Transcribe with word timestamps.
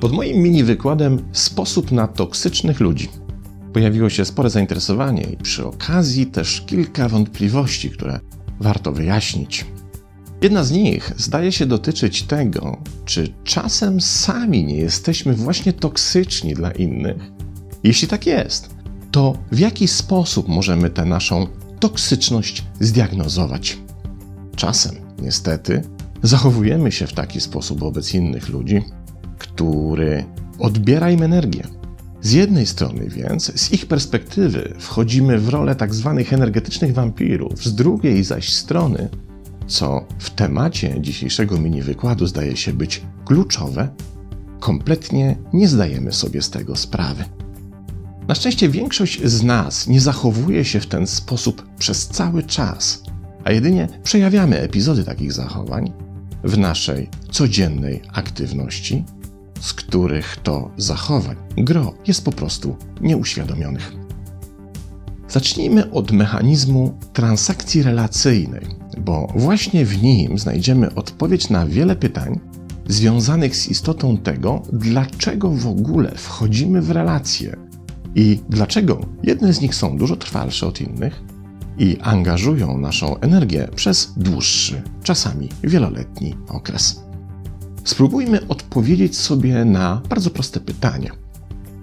Pod 0.00 0.12
moim 0.12 0.36
mini 0.42 0.64
wykładem 0.64 1.22
sposób 1.32 1.92
na 1.92 2.08
toksycznych 2.08 2.80
ludzi 2.80 3.08
pojawiło 3.72 4.10
się 4.10 4.24
spore 4.24 4.50
zainteresowanie 4.50 5.22
i 5.22 5.36
przy 5.36 5.66
okazji 5.66 6.26
też 6.26 6.64
kilka 6.66 7.08
wątpliwości, 7.08 7.90
które 7.90 8.20
warto 8.60 8.92
wyjaśnić. 8.92 9.66
Jedna 10.42 10.64
z 10.64 10.70
nich 10.70 11.12
zdaje 11.16 11.52
się 11.52 11.66
dotyczyć 11.66 12.22
tego, 12.22 12.76
czy 13.04 13.32
czasem 13.44 14.00
sami 14.00 14.64
nie 14.64 14.76
jesteśmy 14.76 15.34
właśnie 15.34 15.72
toksyczni 15.72 16.54
dla 16.54 16.70
innych. 16.70 17.30
Jeśli 17.84 18.08
tak 18.08 18.26
jest, 18.26 18.75
to 19.16 19.38
w 19.52 19.58
jaki 19.58 19.88
sposób 19.88 20.48
możemy 20.48 20.90
tę 20.90 21.04
naszą 21.04 21.46
toksyczność 21.80 22.64
zdiagnozować? 22.80 23.78
Czasem, 24.56 24.94
niestety, 25.22 25.82
zachowujemy 26.22 26.92
się 26.92 27.06
w 27.06 27.12
taki 27.12 27.40
sposób 27.40 27.80
wobec 27.80 28.14
innych 28.14 28.48
ludzi, 28.48 28.82
który 29.38 30.24
odbiera 30.58 31.10
im 31.10 31.22
energię. 31.22 31.62
Z 32.22 32.32
jednej 32.32 32.66
strony 32.66 33.08
więc, 33.08 33.60
z 33.60 33.72
ich 33.72 33.86
perspektywy, 33.86 34.74
wchodzimy 34.78 35.38
w 35.38 35.48
rolę 35.48 35.74
tak 35.74 35.94
zwanych 35.94 36.32
energetycznych 36.32 36.94
wampirów, 36.94 37.64
z 37.64 37.74
drugiej 37.74 38.24
zaś 38.24 38.52
strony, 38.52 39.08
co 39.66 40.04
w 40.18 40.30
temacie 40.30 41.00
dzisiejszego 41.00 41.58
mini 41.58 41.82
wykładu 41.82 42.26
zdaje 42.26 42.56
się 42.56 42.72
być 42.72 43.02
kluczowe, 43.24 43.88
kompletnie 44.60 45.36
nie 45.52 45.68
zdajemy 45.68 46.12
sobie 46.12 46.42
z 46.42 46.50
tego 46.50 46.76
sprawy. 46.76 47.24
Na 48.28 48.34
szczęście 48.34 48.68
większość 48.68 49.22
z 49.24 49.42
nas 49.42 49.86
nie 49.86 50.00
zachowuje 50.00 50.64
się 50.64 50.80
w 50.80 50.86
ten 50.86 51.06
sposób 51.06 51.66
przez 51.78 52.08
cały 52.08 52.42
czas, 52.42 53.02
a 53.44 53.52
jedynie 53.52 53.88
przejawiamy 54.02 54.60
epizody 54.60 55.04
takich 55.04 55.32
zachowań 55.32 55.92
w 56.44 56.58
naszej 56.58 57.10
codziennej 57.30 58.02
aktywności 58.12 59.04
z 59.60 59.72
których 59.72 60.36
to 60.42 60.70
zachowań 60.76 61.36
gro 61.56 61.94
jest 62.06 62.24
po 62.24 62.32
prostu 62.32 62.76
nieuświadomionych. 63.00 63.92
Zacznijmy 65.28 65.90
od 65.90 66.12
mechanizmu 66.12 66.98
transakcji 67.12 67.82
relacyjnej, 67.82 68.66
bo 68.98 69.32
właśnie 69.36 69.84
w 69.84 70.02
nim 70.02 70.38
znajdziemy 70.38 70.94
odpowiedź 70.94 71.50
na 71.50 71.66
wiele 71.66 71.96
pytań 71.96 72.40
związanych 72.88 73.56
z 73.56 73.68
istotą 73.68 74.16
tego, 74.16 74.62
dlaczego 74.72 75.50
w 75.50 75.66
ogóle 75.66 76.12
wchodzimy 76.16 76.82
w 76.82 76.90
relacje 76.90 77.56
i 78.16 78.40
dlaczego 78.48 79.00
jedne 79.22 79.52
z 79.52 79.60
nich 79.60 79.74
są 79.74 79.98
dużo 79.98 80.16
trwalsze 80.16 80.66
od 80.66 80.80
innych 80.80 81.22
i 81.78 81.98
angażują 82.00 82.78
naszą 82.78 83.20
energię 83.20 83.68
przez 83.74 84.12
dłuższy, 84.16 84.82
czasami 85.02 85.48
wieloletni 85.64 86.34
okres. 86.48 87.00
Spróbujmy 87.84 88.48
odpowiedzieć 88.48 89.18
sobie 89.18 89.64
na 89.64 90.02
bardzo 90.08 90.30
proste 90.30 90.60
pytanie. 90.60 91.10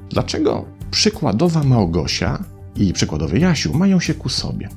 Dlaczego 0.09 0.65
przykładowa 0.91 1.63
Małgosia 1.63 2.43
i 2.75 2.93
przykładowy 2.93 3.39
Jasiu 3.39 3.73
mają 3.73 3.99
się 3.99 4.13
ku 4.13 4.29
sobie? 4.29 4.69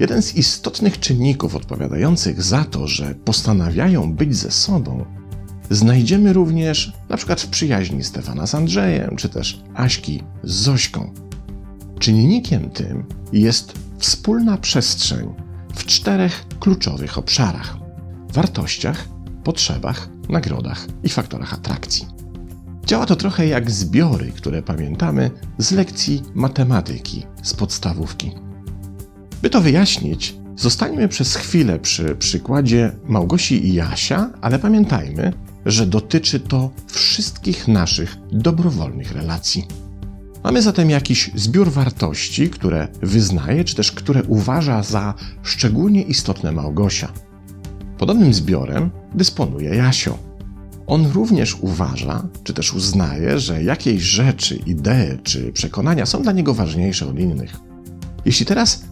Jeden 0.00 0.22
z 0.22 0.34
istotnych 0.34 1.00
czynników 1.00 1.54
odpowiadających 1.54 2.42
za 2.42 2.64
to, 2.64 2.86
że 2.86 3.14
postanawiają 3.14 4.14
być 4.14 4.36
ze 4.36 4.50
sobą, 4.50 5.04
znajdziemy 5.70 6.32
również 6.32 6.92
na 7.08 7.16
przykład 7.16 7.40
w 7.40 7.48
przyjaźni 7.48 8.04
Stefana 8.04 8.46
z 8.46 8.54
Andrzejem, 8.54 9.16
czy 9.16 9.28
też 9.28 9.60
Aśki 9.74 10.22
z 10.44 10.52
Zośką. 10.52 11.10
Czynnikiem 11.98 12.70
tym 12.70 13.04
jest 13.32 13.72
wspólna 13.98 14.58
przestrzeń 14.58 15.34
w 15.74 15.84
czterech 15.84 16.44
kluczowych 16.60 17.18
obszarach: 17.18 17.76
wartościach, 18.32 19.08
potrzebach, 19.44 20.08
nagrodach 20.28 20.86
i 21.02 21.08
faktorach 21.08 21.54
atrakcji. 21.54 22.06
Działa 22.86 23.06
to 23.06 23.16
trochę 23.16 23.46
jak 23.46 23.70
zbiory, 23.70 24.32
które 24.32 24.62
pamiętamy 24.62 25.30
z 25.58 25.72
lekcji 25.72 26.22
matematyki 26.34 27.26
z 27.42 27.54
podstawówki. 27.54 28.32
By 29.42 29.50
to 29.50 29.60
wyjaśnić, 29.60 30.36
zostańmy 30.56 31.08
przez 31.08 31.34
chwilę 31.36 31.78
przy 31.78 32.16
przykładzie 32.16 32.92
Małgosi 33.04 33.66
i 33.66 33.74
Jasia, 33.74 34.30
ale 34.40 34.58
pamiętajmy, 34.58 35.32
że 35.66 35.86
dotyczy 35.86 36.40
to 36.40 36.70
wszystkich 36.86 37.68
naszych 37.68 38.16
dobrowolnych 38.32 39.12
relacji. 39.12 39.66
Mamy 40.44 40.62
zatem 40.62 40.90
jakiś 40.90 41.30
zbiór 41.34 41.70
wartości, 41.70 42.50
które 42.50 42.88
wyznaje, 43.02 43.64
czy 43.64 43.74
też 43.74 43.92
które 43.92 44.22
uważa 44.22 44.82
za 44.82 45.14
szczególnie 45.42 46.02
istotne 46.02 46.52
Małgosia. 46.52 47.12
Podobnym 47.98 48.34
zbiorem 48.34 48.90
dysponuje 49.14 49.74
Jasio. 49.74 50.18
On 50.86 51.06
również 51.06 51.56
uważa, 51.60 52.28
czy 52.44 52.54
też 52.54 52.74
uznaje, 52.74 53.38
że 53.38 53.62
jakieś 53.62 54.02
rzeczy, 54.02 54.56
idee 54.56 55.18
czy 55.22 55.52
przekonania 55.52 56.06
są 56.06 56.22
dla 56.22 56.32
niego 56.32 56.54
ważniejsze 56.54 57.06
od 57.06 57.18
innych. 57.18 57.56
Jeśli 58.24 58.46
teraz 58.46 58.84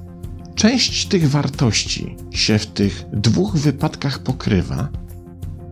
część 0.54 1.06
tych 1.06 1.30
wartości 1.30 2.16
się 2.30 2.58
w 2.58 2.66
tych 2.66 3.04
dwóch 3.12 3.56
wypadkach 3.56 4.18
pokrywa, 4.18 4.88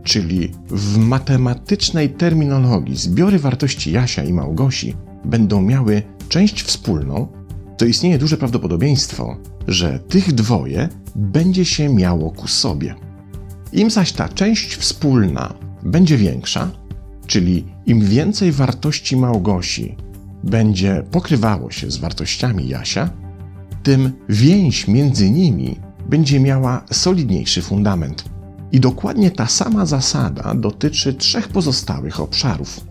czyli 0.03 0.51
w 0.69 0.97
matematycznej 0.97 2.09
terminologii 2.09 2.97
zbiory 2.97 3.39
wartości 3.39 3.91
Jasia 3.91 4.23
i 4.23 4.33
Małgosi 4.33 4.95
będą 5.25 5.61
miały 5.61 6.01
część 6.29 6.63
wspólną, 6.63 7.27
to 7.77 7.85
istnieje 7.85 8.17
duże 8.17 8.37
prawdopodobieństwo, 8.37 9.37
że 9.67 9.99
tych 9.99 10.33
dwoje 10.33 10.89
będzie 11.15 11.65
się 11.65 11.89
miało 11.89 12.31
ku 12.31 12.47
sobie. 12.47 12.95
Im 13.73 13.89
zaś 13.89 14.11
ta 14.11 14.29
część 14.29 14.75
wspólna 14.75 15.53
będzie 15.83 16.17
większa, 16.17 16.71
czyli 17.27 17.65
im 17.85 18.01
więcej 18.01 18.51
wartości 18.51 19.17
Małgosi 19.17 19.95
będzie 20.43 21.03
pokrywało 21.11 21.71
się 21.71 21.91
z 21.91 21.97
wartościami 21.97 22.67
Jasia, 22.67 23.09
tym 23.83 24.11
więź 24.29 24.87
między 24.87 25.29
nimi 25.29 25.79
będzie 26.09 26.39
miała 26.39 26.85
solidniejszy 26.91 27.61
fundament. 27.61 28.32
I 28.73 28.79
dokładnie 28.79 29.31
ta 29.31 29.47
sama 29.47 29.85
zasada 29.85 30.53
dotyczy 30.55 31.13
trzech 31.13 31.47
pozostałych 31.47 32.19
obszarów. 32.19 32.81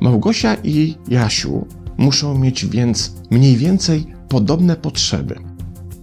Małgosia 0.00 0.54
i 0.64 0.94
Jasiu 1.08 1.66
muszą 1.98 2.38
mieć 2.38 2.66
więc 2.66 3.12
mniej 3.30 3.56
więcej 3.56 4.06
podobne 4.28 4.76
potrzeby 4.76 5.38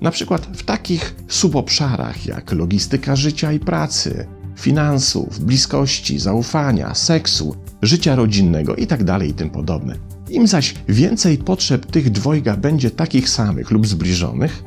na 0.01 0.11
przykład 0.11 0.47
w 0.57 0.63
takich 0.63 1.15
subobszarach 1.27 2.25
jak 2.25 2.51
logistyka 2.51 3.15
życia 3.15 3.53
i 3.53 3.59
pracy, 3.59 4.27
finansów, 4.55 5.39
bliskości, 5.39 6.19
zaufania, 6.19 6.95
seksu, 6.95 7.55
życia 7.81 8.15
rodzinnego 8.15 8.75
itd. 8.75 9.05
Tak 9.05 9.23
i 9.23 9.33
tym 9.33 9.49
podobne. 9.49 9.95
Im 10.29 10.47
zaś 10.47 10.75
więcej 10.87 11.37
potrzeb 11.37 11.85
tych 11.85 12.09
dwojga 12.09 12.57
będzie 12.57 12.91
takich 12.91 13.29
samych 13.29 13.71
lub 13.71 13.87
zbliżonych, 13.87 14.63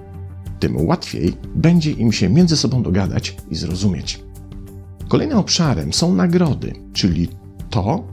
tym 0.61 0.87
łatwiej 0.87 1.37
będzie 1.55 1.91
im 1.91 2.13
się 2.13 2.29
między 2.29 2.57
sobą 2.57 2.83
dogadać 2.83 3.37
i 3.51 3.55
zrozumieć. 3.55 4.24
Kolejnym 5.09 5.39
obszarem 5.39 5.93
są 5.93 6.15
nagrody, 6.15 6.73
czyli 6.93 7.29
to, 7.71 8.05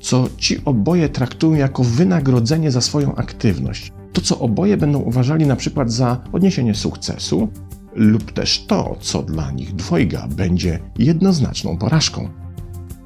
co 0.00 0.28
ci 0.36 0.64
oboje 0.64 1.08
traktują 1.08 1.54
jako 1.54 1.84
wynagrodzenie 1.84 2.70
za 2.70 2.80
swoją 2.80 3.14
aktywność, 3.14 3.92
to, 4.12 4.20
co 4.20 4.38
oboje 4.38 4.76
będą 4.76 4.98
uważali 4.98 5.46
na 5.46 5.56
przykład 5.56 5.92
za 5.92 6.20
odniesienie 6.32 6.74
sukcesu, 6.74 7.48
lub 7.94 8.32
też 8.32 8.64
to, 8.66 8.96
co 9.00 9.22
dla 9.22 9.50
nich 9.50 9.74
dwojga 9.74 10.28
będzie 10.28 10.78
jednoznaczną 10.98 11.78
porażką. 11.78 12.28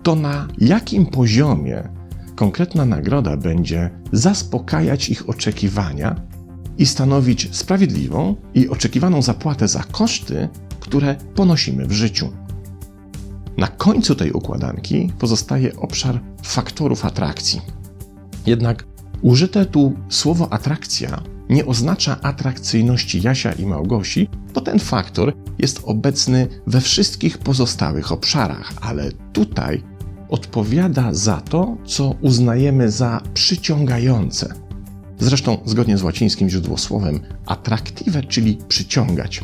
To 0.03 0.15
na 0.15 0.49
jakim 0.59 1.07
poziomie 1.07 1.89
konkretna 2.37 2.85
nagroda 2.85 3.37
będzie 3.37 3.91
zaspokajać 4.13 5.09
ich 5.09 5.29
oczekiwania 5.29 6.17
i 6.79 6.87
stanowić 6.87 7.57
sprawiedliwą 7.57 8.37
i 8.55 8.69
oczekiwaną 8.69 9.23
zapłatę 9.23 9.69
za 9.69 9.83
koszty, 9.83 10.49
które 10.81 11.17
ponosimy 11.35 11.87
w 11.87 11.93
życiu. 11.93 12.29
Na 13.57 13.67
końcu 13.67 14.15
tej 14.15 14.33
układanki 14.33 15.13
pozostaje 15.19 15.77
obszar 15.77 16.21
faktorów 16.43 17.05
atrakcji. 17.05 17.61
Jednak 18.47 18.85
Użyte 19.25 19.67
tu 19.67 19.93
słowo 20.09 20.53
atrakcja 20.53 21.23
nie 21.49 21.67
oznacza 21.67 22.21
atrakcyjności 22.23 23.23
Jasia 23.23 23.53
i 23.53 23.67
Małgosi, 23.67 24.29
bo 24.55 24.61
ten 24.61 24.79
faktor 24.79 25.33
jest 25.59 25.81
obecny 25.85 26.49
we 26.67 26.81
wszystkich 26.81 27.39
pozostałych 27.39 28.13
obszarach, 28.13 28.73
ale 28.81 29.13
tutaj 29.33 29.83
odpowiada 30.29 31.15
za 31.15 31.41
to, 31.41 31.77
co 31.85 32.15
uznajemy 32.21 32.91
za 32.91 33.21
przyciągające. 33.35 34.55
Zresztą, 35.19 35.59
zgodnie 35.65 35.99
z 35.99 36.03
łacińskim 36.03 36.51
źródłosłowem, 36.51 37.21
atraktive, 37.47 38.29
czyli 38.29 38.59
przyciągać. 38.69 39.41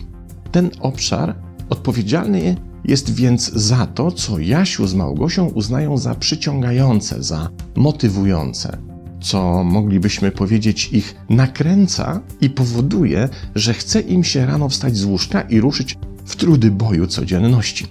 Ten 0.53 0.71
obszar 0.81 1.35
odpowiedzialny 1.69 2.57
jest 2.91 3.15
więc 3.15 3.53
za 3.53 3.87
to, 3.87 4.13
co 4.13 4.39
Jasiu 4.39 4.87
z 4.87 4.95
Małgosią 4.95 5.47
uznają 5.47 5.97
za 5.97 6.15
przyciągające, 6.15 7.23
za 7.23 7.51
motywujące. 7.77 8.79
co 9.23 9.65
moglibyśmy 9.65 10.31
powiedzieć 10.31 10.89
ich 10.93 11.15
nakręca 11.29 12.21
i 12.41 12.51
powoduje, 12.51 13.29
że 13.55 13.75
chce 13.75 14.01
im 14.01 14.25
się 14.25 14.47
rano 14.47 14.69
wstać 14.69 14.97
z 14.97 15.05
łóżka 15.05 15.41
i 15.41 15.61
ruszyć 15.61 15.99
w 16.25 16.37
trudy 16.37 16.71
boju 16.71 17.07
codzienności. 17.07 17.87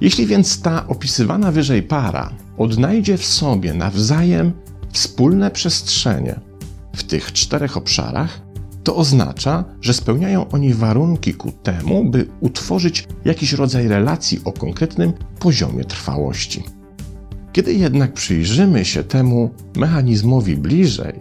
Jeśli 0.00 0.26
więc 0.26 0.62
ta 0.62 0.86
opisywana 0.88 1.52
wyżej 1.52 1.82
para 1.82 2.30
odnajdzie 2.58 3.18
w 3.18 3.26
sobie 3.26 3.74
nawzajem 3.74 4.52
wspólne 4.92 5.50
przestrzenie 5.50 6.40
w 6.96 7.02
tych 7.02 7.32
czterech 7.32 7.76
obszarach, 7.76 8.40
to 8.82 8.96
oznacza, 8.96 9.64
że 9.80 9.94
spełniają 9.94 10.48
oni 10.48 10.74
warunki 10.74 11.34
ku 11.34 11.52
temu, 11.52 12.10
by 12.10 12.28
utworzyć 12.40 13.08
jakiś 13.24 13.52
rodzaj 13.52 13.88
relacji 13.88 14.40
o 14.44 14.52
konkretnym 14.52 15.12
poziomie 15.38 15.84
trwałości. 15.84 16.62
Kiedy 17.52 17.74
jednak 17.74 18.12
przyjrzymy 18.12 18.84
się 18.84 19.04
temu 19.04 19.50
mechanizmowi 19.76 20.56
bliżej, 20.56 21.14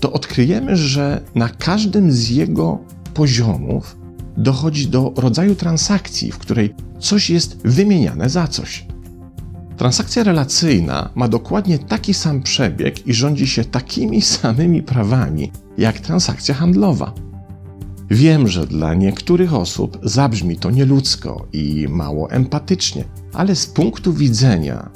to 0.00 0.12
odkryjemy, 0.12 0.76
że 0.76 1.20
na 1.34 1.48
każdym 1.48 2.12
z 2.12 2.30
jego 2.30 2.78
poziomów 3.14 3.96
dochodzi 4.36 4.88
do 4.88 5.12
rodzaju 5.16 5.54
transakcji, 5.54 6.32
w 6.32 6.38
której 6.38 6.74
coś 6.98 7.30
jest 7.30 7.58
wymieniane 7.64 8.30
za 8.30 8.48
coś. 8.48 8.86
Transakcja 9.76 10.22
relacyjna 10.24 11.10
ma 11.14 11.28
dokładnie 11.28 11.78
taki 11.78 12.14
sam 12.14 12.42
przebieg 12.42 13.06
i 13.06 13.14
rządzi 13.14 13.46
się 13.46 13.64
takimi 13.64 14.22
samymi 14.42 14.82
prawami 14.82 15.52
jak 15.78 16.00
transakcja 16.00 16.54
handlowa. 16.54 17.12
Wiem, 18.10 18.48
że 18.48 18.66
dla 18.66 18.94
niektórych 18.94 19.54
osób 19.54 19.98
zabrzmi 20.02 20.56
to 20.56 20.70
nieludzko 20.70 21.46
i 21.52 21.86
mało 21.90 22.30
empatycznie, 22.30 23.04
ale 23.32 23.56
z 23.56 23.66
punktu 23.66 24.12
widzenia 24.12 24.90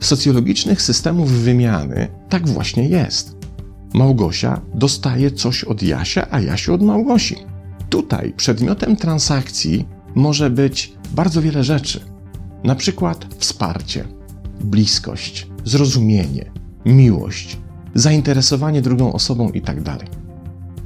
socjologicznych 0.00 0.82
systemów 0.82 1.30
wymiany 1.30 2.08
tak 2.28 2.48
właśnie 2.48 2.88
jest. 2.88 3.36
Małgosia 3.94 4.60
dostaje 4.74 5.30
coś 5.30 5.64
od 5.64 5.82
Jasia, 5.82 6.26
a 6.30 6.40
Jasiu 6.40 6.74
od 6.74 6.82
Małgosi. 6.82 7.36
Tutaj 7.90 8.32
przedmiotem 8.36 8.96
transakcji 8.96 9.88
może 10.14 10.50
być 10.50 10.92
bardzo 11.14 11.42
wiele 11.42 11.64
rzeczy. 11.64 12.15
Na 12.66 12.74
przykład 12.74 13.26
wsparcie, 13.38 14.04
bliskość, 14.60 15.46
zrozumienie, 15.64 16.50
miłość, 16.86 17.58
zainteresowanie 17.94 18.82
drugą 18.82 19.12
osobą 19.12 19.50
itd. 19.50 19.82
Tak 19.84 20.06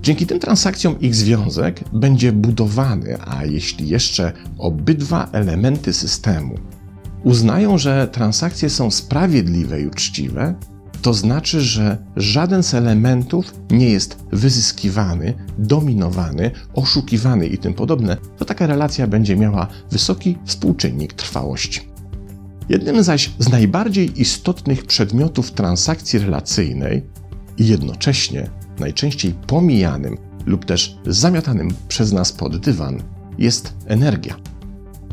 Dzięki 0.02 0.26
tym 0.26 0.40
transakcjom 0.40 1.00
ich 1.00 1.14
związek 1.14 1.80
będzie 1.92 2.32
budowany, 2.32 3.18
a 3.26 3.44
jeśli 3.44 3.88
jeszcze 3.88 4.32
obydwa 4.58 5.28
elementy 5.32 5.92
systemu 5.92 6.54
uznają, 7.24 7.78
że 7.78 8.08
transakcje 8.08 8.70
są 8.70 8.90
sprawiedliwe 8.90 9.80
i 9.80 9.86
uczciwe, 9.86 10.54
to 11.02 11.14
znaczy, 11.14 11.60
że 11.60 11.96
żaden 12.16 12.62
z 12.62 12.74
elementów 12.74 13.54
nie 13.70 13.90
jest 13.90 14.24
wyzyskiwany, 14.32 15.34
dominowany, 15.58 16.50
oszukiwany 16.74 17.46
i 17.46 17.58
tym 17.58 17.74
podobne, 17.74 18.16
to 18.38 18.44
taka 18.44 18.66
relacja 18.66 19.06
będzie 19.06 19.36
miała 19.36 19.66
wysoki 19.90 20.38
współczynnik 20.44 21.12
trwałości. 21.12 21.80
Jednym 22.68 23.02
zaś 23.02 23.30
z 23.38 23.48
najbardziej 23.48 24.20
istotnych 24.20 24.86
przedmiotów 24.86 25.52
transakcji 25.52 26.18
relacyjnej 26.18 27.02
i 27.58 27.66
jednocześnie 27.66 28.50
najczęściej 28.78 29.34
pomijanym 29.46 30.16
lub 30.46 30.64
też 30.64 30.98
zamiatanym 31.06 31.68
przez 31.88 32.12
nas 32.12 32.32
pod 32.32 32.56
dywan 32.56 33.02
jest 33.38 33.74
energia. 33.86 34.36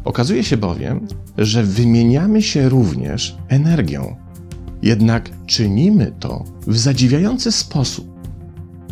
Okazuje 0.06 0.44
się 0.44 0.58
bowiem, 0.58 1.08
że 1.38 1.64
wymieniamy 1.64 2.42
się 2.42 2.70
również 2.70 3.38
energią. 3.48 4.16
Jednak 4.82 5.30
czynimy 5.46 6.14
to 6.20 6.44
w 6.68 6.78
zadziwiający 6.78 7.52
sposób. 7.52 8.18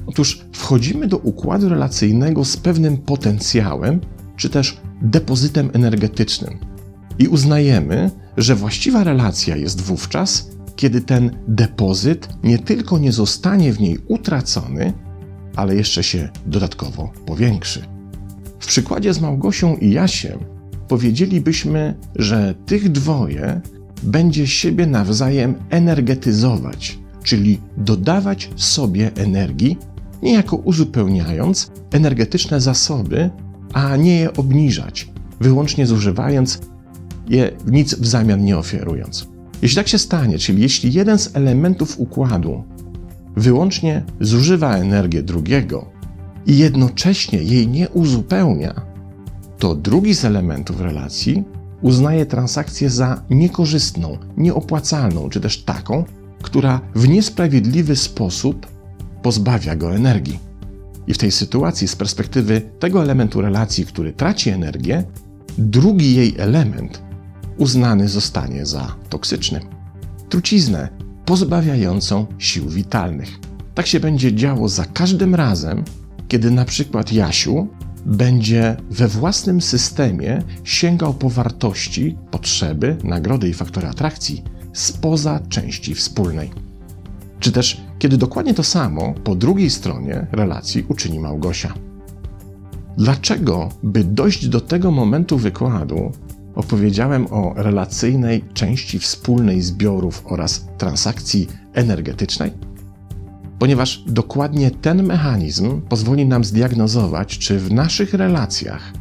Otóż 0.07 0.45
wchodzimy 0.53 1.07
do 1.07 1.17
układu 1.17 1.69
relacyjnego 1.69 2.45
z 2.45 2.57
pewnym 2.57 2.97
potencjałem, 2.97 4.01
czy 4.37 4.49
też 4.49 4.77
depozytem 5.01 5.69
energetycznym 5.73 6.59
i 7.19 7.27
uznajemy, 7.27 8.11
że 8.37 8.55
właściwa 8.55 9.03
relacja 9.03 9.55
jest 9.55 9.81
wówczas, 9.81 10.49
kiedy 10.75 11.01
ten 11.01 11.31
depozyt 11.47 12.29
nie 12.43 12.59
tylko 12.59 12.97
nie 12.97 13.11
zostanie 13.11 13.73
w 13.73 13.79
niej 13.79 13.97
utracony, 14.07 14.93
ale 15.55 15.75
jeszcze 15.75 16.03
się 16.03 16.29
dodatkowo 16.45 17.13
powiększy. 17.25 17.81
W 18.59 18.67
przykładzie 18.67 19.13
z 19.13 19.21
Małgosią 19.21 19.75
i 19.75 19.91
Jasiem 19.91 20.39
powiedzielibyśmy, 20.87 21.95
że 22.15 22.55
tych 22.65 22.91
dwoje 22.91 23.61
będzie 24.05 24.47
siebie 24.47 24.87
nawzajem 24.87 25.55
energetyzować, 25.69 26.99
czyli 27.23 27.61
dodawać 27.77 28.49
sobie 28.55 29.11
energii, 29.15 29.77
niejako 30.23 30.55
uzupełniając 30.55 31.71
energetyczne 31.91 32.61
zasoby, 32.61 33.29
a 33.73 33.95
nie 33.97 34.19
je 34.19 34.33
obniżać, 34.33 35.09
wyłącznie 35.39 35.85
zużywając 35.85 36.59
je 37.29 37.51
nic 37.67 37.95
w 37.95 38.07
zamian 38.07 38.43
nie 38.43 38.57
oferując. 38.57 39.27
Jeśli 39.61 39.75
tak 39.75 39.87
się 39.87 39.97
stanie, 39.97 40.39
czyli 40.39 40.61
jeśli 40.61 40.93
jeden 40.93 41.19
z 41.19 41.35
elementów 41.35 41.99
układu 41.99 42.63
wyłącznie 43.35 44.03
zużywa 44.21 44.75
energię 44.75 45.23
drugiego 45.23 45.85
i 46.45 46.57
jednocześnie 46.57 47.43
jej 47.43 47.67
nie 47.67 47.89
uzupełnia, 47.89 48.81
to 49.59 49.75
drugi 49.75 50.15
z 50.15 50.25
elementów 50.25 50.81
relacji 50.81 51.43
uznaje 51.81 52.25
transakcję 52.25 52.89
za 52.89 53.21
niekorzystną, 53.29 54.17
nieopłacalną, 54.37 55.29
czy 55.29 55.41
też 55.41 55.63
taką, 55.63 56.03
która 56.41 56.81
w 56.95 57.07
niesprawiedliwy 57.07 57.95
sposób 57.95 58.67
pozbawia 59.21 59.75
go 59.75 59.95
energii. 59.95 60.39
I 61.07 61.13
w 61.13 61.17
tej 61.17 61.31
sytuacji, 61.31 61.87
z 61.87 61.95
perspektywy 61.95 62.61
tego 62.79 63.01
elementu 63.01 63.41
relacji, 63.41 63.85
który 63.85 64.13
traci 64.13 64.49
energię, 64.49 65.03
drugi 65.57 66.15
jej 66.15 66.35
element 66.37 67.01
uznany 67.57 68.07
zostanie 68.07 68.65
za 68.65 68.95
toksyczny. 69.09 69.59
Truciznę 70.29 70.89
pozbawiającą 71.25 72.25
sił 72.37 72.69
witalnych. 72.69 73.29
Tak 73.75 73.87
się 73.87 73.99
będzie 73.99 74.35
działo 74.35 74.69
za 74.69 74.85
każdym 74.85 75.35
razem, 75.35 75.83
kiedy 76.27 76.51
na 76.51 76.65
przykład 76.65 77.13
Jasiu 77.13 77.67
będzie 78.05 78.77
we 78.89 79.07
własnym 79.07 79.61
systemie 79.61 80.41
sięgał 80.63 81.13
po 81.13 81.29
wartości, 81.29 82.17
potrzeby, 82.31 82.97
nagrody 83.03 83.49
i 83.49 83.53
faktory 83.53 83.87
atrakcji 83.87 84.43
spoza 84.73 85.39
części 85.49 85.95
wspólnej. 85.95 86.51
Czy 87.39 87.51
też 87.51 87.81
kiedy 87.99 88.17
dokładnie 88.17 88.53
to 88.53 88.63
samo 88.63 89.13
po 89.23 89.35
drugiej 89.35 89.69
stronie 89.69 90.27
relacji 90.31 90.85
uczyni 90.87 91.19
Małgosia. 91.19 91.73
Dlaczego, 92.97 93.69
by 93.83 94.03
dojść 94.03 94.47
do 94.47 94.61
tego 94.61 94.91
momentu 94.91 95.37
wykładu, 95.37 96.11
opowiedziałem 96.55 97.27
o 97.33 97.53
relacyjnej 97.55 98.43
części 98.53 98.99
wspólnej 98.99 99.61
zbiorów 99.61 100.23
oraz 100.25 100.67
transakcji 100.77 101.47
energetycznej? 101.73 102.51
Ponieważ 103.59 104.03
dokładnie 104.07 104.71
ten 104.71 105.03
mechanizm 105.03 105.81
pozwoli 105.81 106.25
nam 106.25 106.43
zdiagnozować, 106.43 107.37
czy 107.37 107.59
w 107.59 107.71
naszych 107.71 108.13
relacjach 108.13 108.93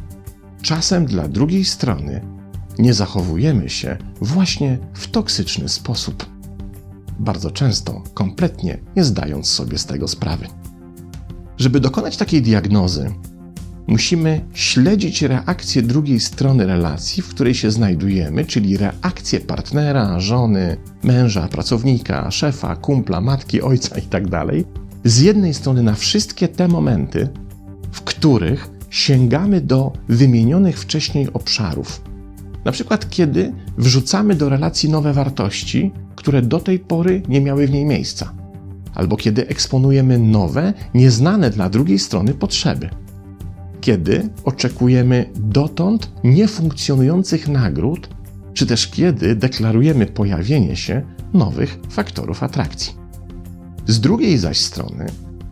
czasem 0.61 1.05
dla 1.05 1.27
drugiej 1.27 1.65
strony 1.65 2.21
nie 2.79 2.93
zachowujemy 2.93 3.69
się 3.69 3.97
właśnie 4.21 4.77
w 4.93 5.07
toksyczny 5.07 5.69
sposób. 5.69 6.25
Bardzo 7.19 7.51
często, 7.51 8.03
kompletnie 8.13 8.77
nie 8.95 9.03
zdając 9.03 9.47
sobie 9.47 9.77
z 9.77 9.85
tego 9.85 10.07
sprawy. 10.07 10.47
Żeby 11.57 11.79
dokonać 11.79 12.17
takiej 12.17 12.41
diagnozy, 12.41 13.13
musimy 13.87 14.41
śledzić 14.53 15.21
reakcję 15.21 15.81
drugiej 15.81 16.19
strony 16.19 16.65
relacji, 16.65 17.23
w 17.23 17.29
której 17.29 17.53
się 17.53 17.71
znajdujemy, 17.71 18.45
czyli 18.45 18.77
reakcję 18.77 19.39
partnera, 19.39 20.19
żony, 20.19 20.77
męża, 21.03 21.47
pracownika, 21.47 22.31
szefa, 22.31 22.75
kumpla, 22.75 23.21
matki, 23.21 23.61
ojca 23.61 23.95
itd. 23.95 24.29
Tak 24.29 24.49
z 25.03 25.21
jednej 25.21 25.53
strony 25.53 25.83
na 25.83 25.93
wszystkie 25.93 26.47
te 26.47 26.67
momenty, 26.67 27.29
w 27.91 28.01
których 28.01 28.69
sięgamy 28.89 29.61
do 29.61 29.93
wymienionych 30.09 30.79
wcześniej 30.79 31.33
obszarów. 31.33 32.01
Na 32.65 32.71
przykład, 32.71 33.09
kiedy 33.09 33.53
wrzucamy 33.77 34.35
do 34.35 34.49
relacji 34.49 34.89
nowe 34.89 35.13
wartości, 35.13 35.91
które 36.15 36.41
do 36.41 36.59
tej 36.59 36.79
pory 36.79 37.21
nie 37.27 37.41
miały 37.41 37.67
w 37.67 37.71
niej 37.71 37.85
miejsca, 37.85 38.33
albo 38.95 39.17
kiedy 39.17 39.47
eksponujemy 39.47 40.19
nowe, 40.19 40.73
nieznane 40.93 41.49
dla 41.49 41.69
drugiej 41.69 41.99
strony 41.99 42.33
potrzeby 42.33 42.89
kiedy 43.85 44.29
oczekujemy 44.43 45.29
dotąd 45.35 46.11
niefunkcjonujących 46.23 47.47
nagród, 47.47 48.09
czy 48.53 48.65
też 48.65 48.87
kiedy 48.87 49.35
deklarujemy 49.35 50.05
pojawienie 50.05 50.75
się 50.75 51.01
nowych 51.33 51.79
faktorów 51.89 52.43
atrakcji. 52.43 52.93
Z 53.87 53.99
drugiej 53.99 54.37
zaś 54.37 54.57
strony, 54.57 55.05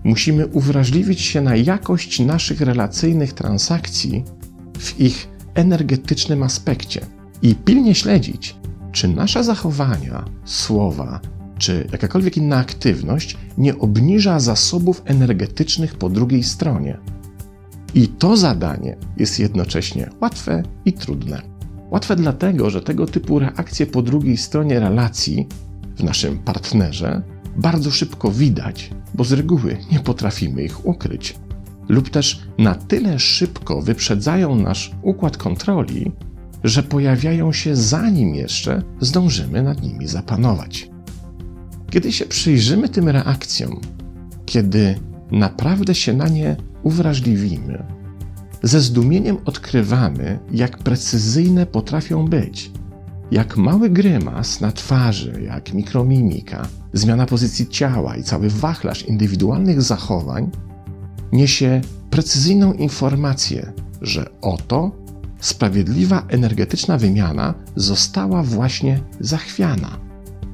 musimy 0.04 0.48
uwrażliwić 0.48 1.22
się 1.22 1.42
na 1.42 1.56
jakość 1.56 2.20
naszych 2.20 2.62
relacyjnych 2.62 3.34
transakcji 3.34 4.24
w 4.80 5.00
ich 5.00 5.28
energetycznym 5.54 6.44
aspekcie 6.44 7.02
i 7.42 7.56
pilnie 7.56 7.96
śledzić, 7.96 8.56
czy 8.92 9.08
nasze 9.08 9.44
zachowania, 9.44 10.26
słowa, 10.46 11.20
czy 11.58 11.88
jakakolwiek 11.92 12.38
inna 12.38 12.58
aktywność 12.58 13.38
nie 13.58 13.78
obniża 13.78 14.40
zasobów 14.40 15.02
energetycznych 15.06 15.96
po 15.96 16.10
drugiej 16.10 16.44
stronie. 16.44 16.98
I 17.96 18.08
to 18.08 18.38
zadanie 18.38 18.98
jest 19.18 19.40
jednocześnie 19.40 20.10
łatwe 20.22 20.64
i 20.86 20.94
trudne. 20.94 21.42
Łatwe 21.92 22.16
dlatego, 22.16 22.70
że 22.70 22.82
tego 22.82 23.06
typu 23.06 23.40
reakcje 23.40 23.86
po 23.86 24.02
drugiej 24.02 24.38
stronie 24.38 24.80
relacji 24.80 25.48
w 25.98 26.04
naszym 26.04 26.40
partnerze 26.40 27.22
bardzo 27.58 27.92
szybko 27.92 28.32
widać, 28.32 28.90
bo 29.14 29.24
z 29.24 29.32
reguły 29.32 29.78
nie 29.92 30.00
potrafimy 30.00 30.64
ich 30.64 30.86
ukryć, 30.86 31.36
lub 31.90 32.10
też 32.10 32.42
na 32.58 32.76
tyle 32.76 33.20
szybko 33.20 33.82
wyprzedzają 33.82 34.56
nasz 34.56 34.92
układ 35.02 35.38
kontroli, 35.38 36.12
że 36.64 36.84
pojawiają 36.84 37.54
się 37.54 37.76
zanim 37.76 38.36
jeszcze 38.36 38.82
zdążymy 39.00 39.64
nad 39.64 39.84
nimi 39.84 40.08
zapanować. 40.08 40.90
Kiedy 41.90 42.12
się 42.12 42.26
przyjrzymy 42.26 42.90
tym 42.90 43.10
reakcjom, 43.10 43.82
kiedy 44.46 45.00
naprawdę 45.32 45.96
się 45.96 46.14
na 46.14 46.28
nie 46.28 46.56
uwrażliwimy, 46.84 47.84
ze 48.64 48.82
zdumieniem 48.82 49.38
odkrywamy, 49.46 50.40
jak 50.52 50.78
precyzyjne 50.78 51.66
potrafią 51.66 52.26
być. 52.26 52.72
Jak 53.32 53.58
mały 53.58 53.90
grymas 53.90 54.62
na 54.62 54.72
twarzy, 54.72 55.42
jak 55.46 55.74
mikromimika, 55.74 56.68
zmiana 56.94 57.26
pozycji 57.26 57.68
ciała 57.68 58.16
i 58.16 58.24
cały 58.24 58.50
wachlarz 58.50 59.04
indywidualnych 59.04 59.82
zachowań 59.82 60.50
niesie 61.32 61.82
precyzyjną 62.10 62.74
informację, 62.74 63.74
że 64.02 64.30
oto 64.42 64.92
sprawiedliwa 65.40 66.26
energetyczna 66.28 66.98
wymiana 66.98 67.54
została 67.76 68.44
właśnie 68.44 69.00
zachwiana, 69.20 70.00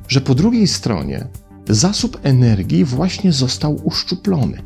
że 0.07 0.21
po 0.21 0.35
drugiej 0.35 0.67
stronie 0.67 1.27
zasób 1.69 2.19
energii 2.23 2.85
właśnie 2.85 3.31
został 3.31 3.79
uszczuplony. 3.83 4.61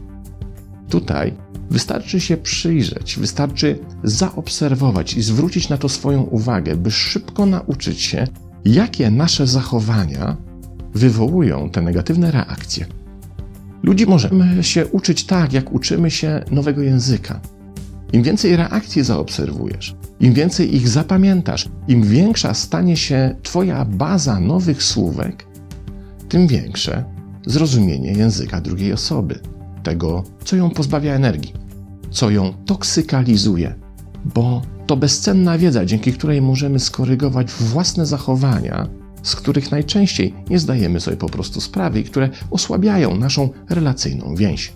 Tutaj 0.90 1.34
wystarczy 1.70 2.20
się 2.20 2.38
przyjrzeć, 2.38 3.20
wystarczy 3.20 3.80
zaobserwować 4.04 5.14
i 5.14 5.22
zwrócić 5.22 5.70
na 5.70 5.78
to 5.78 5.90
swoją 5.90 6.22
uwagę, 6.22 6.76
by 6.76 6.92
szybko 6.92 7.46
nauczyć 7.46 8.02
się, 8.02 8.28
jakie 8.66 9.12
nasze 9.12 9.48
zachowania 9.48 10.38
wywołują 10.94 11.70
te 11.70 11.82
negatywne 11.82 12.32
reakcje. 12.32 12.86
Ludzi 13.84 14.06
możemy 14.06 14.64
się 14.64 14.86
uczyć 14.88 15.26
tak, 15.26 15.54
jak 15.54 15.74
uczymy 15.74 16.12
się 16.12 16.44
nowego 16.52 16.82
języka. 16.82 17.40
Im 18.14 18.24
więcej 18.24 18.56
reakcji 18.56 19.04
zaobserwujesz, 19.04 19.96
im 20.20 20.34
więcej 20.34 20.76
ich 20.76 20.90
zapamiętasz, 20.90 21.70
im 21.88 22.02
większa 22.04 22.54
stanie 22.54 22.98
się 22.98 23.36
Twoja 23.44 23.86
baza 23.86 24.40
nowych 24.40 24.84
słówek, 24.84 25.46
tym 26.30 26.48
większe 26.48 27.04
zrozumienie 27.46 28.12
języka 28.12 28.62
drugiej 28.62 28.94
osoby, 28.94 29.40
tego, 29.84 30.24
co 30.44 30.56
ją 30.56 30.70
pozbawia 30.70 31.14
energii, 31.14 31.54
co 32.12 32.30
ją 32.30 32.54
toksykalizuje, 32.66 33.76
bo 34.36 34.62
to 34.88 34.98
bezcenna 34.98 35.58
wiedza, 35.58 35.86
dzięki 35.86 36.14
której 36.14 36.42
możemy 36.42 36.80
skorygować 36.80 37.52
własne 37.52 38.06
zachowania, 38.06 38.88
z 39.24 39.36
których 39.36 39.72
najczęściej 39.72 40.34
nie 40.50 40.60
zdajemy 40.60 41.00
sobie 41.00 41.18
po 41.18 41.30
prostu 41.30 41.62
sprawy 41.62 42.00
i 42.00 42.04
które 42.04 42.30
osłabiają 42.52 43.18
naszą 43.18 43.50
relacyjną 43.70 44.36
więź. 44.36 44.74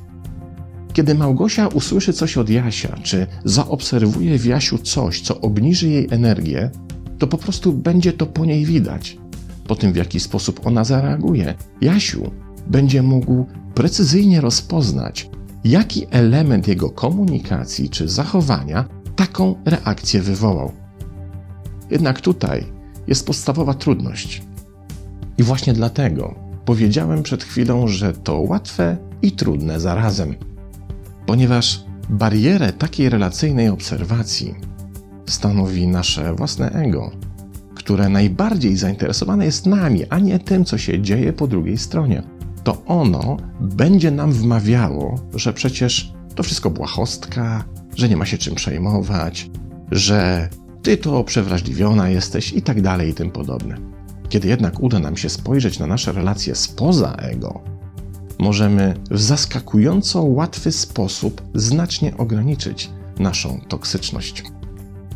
Kiedy 0.93 1.15
Małgosia 1.15 1.67
usłyszy 1.67 2.13
coś 2.13 2.37
od 2.37 2.49
Jasia, 2.49 2.97
czy 3.03 3.27
zaobserwuje 3.45 4.39
w 4.39 4.45
Jasiu 4.45 4.77
coś, 4.77 5.21
co 5.21 5.41
obniży 5.41 5.89
jej 5.89 6.07
energię, 6.11 6.71
to 7.17 7.27
po 7.27 7.37
prostu 7.37 7.73
będzie 7.73 8.13
to 8.13 8.25
po 8.25 8.45
niej 8.45 8.65
widać, 8.65 9.17
po 9.67 9.75
tym 9.75 9.93
w 9.93 9.95
jaki 9.95 10.19
sposób 10.19 10.67
ona 10.67 10.83
zareaguje. 10.83 11.55
Jasiu 11.81 12.31
będzie 12.67 13.01
mógł 13.01 13.45
precyzyjnie 13.77 14.41
rozpoznać, 14.41 15.29
jaki 15.63 16.07
element 16.11 16.67
jego 16.67 16.89
komunikacji 16.89 17.89
czy 17.89 18.09
zachowania 18.09 18.85
taką 19.15 19.55
reakcję 19.65 20.21
wywołał. 20.21 20.71
Jednak 21.91 22.21
tutaj 22.21 22.65
jest 23.07 23.25
podstawowa 23.25 23.73
trudność. 23.73 24.43
I 25.37 25.43
właśnie 25.43 25.73
dlatego 25.73 26.35
powiedziałem 26.65 27.23
przed 27.23 27.43
chwilą, 27.43 27.87
że 27.87 28.13
to 28.13 28.39
łatwe 28.39 28.97
i 29.21 29.31
trudne 29.31 29.79
zarazem 29.79 30.35
ponieważ 31.25 31.83
barierę 32.09 32.73
takiej 32.73 33.09
relacyjnej 33.09 33.69
obserwacji 33.69 34.55
stanowi 35.25 35.87
nasze 35.87 36.33
własne 36.33 36.71
ego, 36.71 37.11
które 37.75 38.09
najbardziej 38.09 38.77
zainteresowane 38.77 39.45
jest 39.45 39.65
nami, 39.65 40.05
a 40.09 40.19
nie 40.19 40.39
tym, 40.39 40.65
co 40.65 40.77
się 40.77 41.01
dzieje 41.01 41.33
po 41.33 41.47
drugiej 41.47 41.77
stronie. 41.77 42.36
To 42.67 42.83
ono 42.85 43.37
będzie 43.61 44.11
nam 44.11 44.31
wmawiało, 44.31 45.19
że 45.33 45.53
przecież 45.53 46.13
to 46.35 46.43
wszystko 46.43 46.69
błahostka, 46.69 47.63
że 47.95 48.09
nie 48.09 48.17
ma 48.17 48.25
się 48.25 48.37
czym 48.37 48.55
przejmować, 48.55 49.49
że 49.91 50.49
ty 50.81 50.97
to 50.97 51.23
przewrażliwiona 51.23 52.09
jesteś 52.09 52.53
i 52.53 52.61
tak 52.61 52.81
dalej 52.81 53.09
i 53.09 53.13
tym 53.13 53.31
podobne. 53.31 53.77
Kiedy 54.29 54.47
jednak 54.47 54.79
uda 54.83 54.99
nam 54.99 55.17
się 55.17 55.29
spojrzeć 55.29 55.79
na 55.79 55.87
nasze 55.87 56.11
relacje 56.11 56.55
spoza 56.55 57.13
ego, 57.13 57.61
możemy 58.39 58.93
w 59.11 59.21
zaskakująco 59.21 60.23
łatwy 60.23 60.71
sposób 60.71 61.41
znacznie 61.55 62.17
ograniczyć 62.17 62.89
naszą 63.19 63.59
toksyczność. 63.67 64.43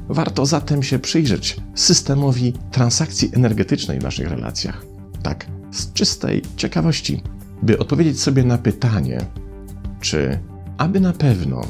Warto 0.09 0.45
zatem 0.45 0.83
się 0.83 0.99
przyjrzeć 0.99 1.57
systemowi 1.75 2.53
transakcji 2.71 3.29
energetycznej 3.33 3.99
w 3.99 4.03
naszych 4.03 4.29
relacjach, 4.29 4.85
tak 5.23 5.45
z 5.71 5.93
czystej 5.93 6.41
ciekawości, 6.57 7.23
by 7.61 7.79
odpowiedzieć 7.79 8.21
sobie 8.21 8.43
na 8.43 8.57
pytanie, 8.57 9.25
czy 10.01 10.39
aby 10.77 10.99
na 10.99 11.13
pewno 11.13 11.61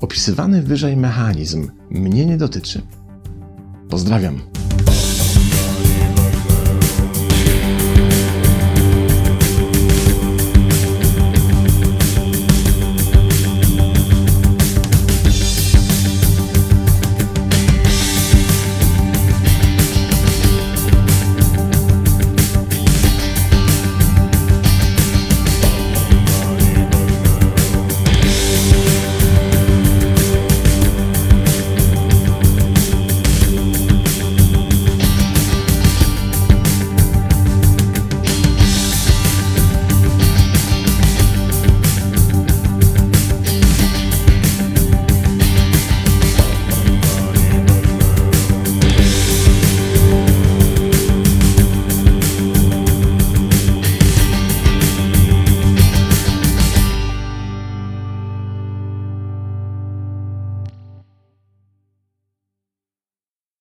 opisywany 0.00 0.62
wyżej 0.62 0.96
mechanizm 0.96 1.70
mnie 1.90 2.26
nie 2.26 2.36
dotyczy. 2.36 2.82
Pozdrawiam. 3.88 4.40